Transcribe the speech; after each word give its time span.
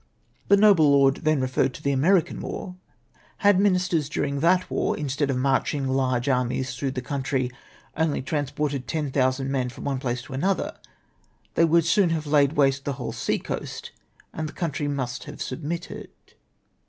"The 0.47 0.57
noble 0.57 0.89
lord 0.89 1.17
then 1.17 1.41
referred 1.41 1.75
to 1.75 1.83
the 1.83 1.91
American 1.91 2.39
war: 2.41 2.75
had 3.45 3.59
ministers 3.59 4.09
during 4.09 4.39
that 4.39 4.67
war, 4.67 4.97
instead 4.97 5.29
of 5.29 5.37
marching 5.37 5.87
large 5.87 6.27
armies 6.27 6.73
through 6.75 6.89
the 6.93 7.03
country, 7.03 7.51
only 7.95 8.23
transported 8.23 8.87
10,000 8.87 9.51
men 9.51 9.69
from 9.69 9.83
one 9.83 9.99
place 9.99 10.23
to 10.23 10.33
another, 10.33 10.75
they 11.53 11.65
would 11.65 11.85
soon 11.85 12.09
have 12.09 12.25
laid 12.25 12.53
waste 12.53 12.83
the 12.83 12.93
whole 12.93 13.11
sea 13.11 13.37
coast, 13.37 13.91
and 14.33 14.49
the 14.49 14.53
country 14.53 14.87
must 14.87 15.25
have 15.25 15.39
submitted. 15.39 16.09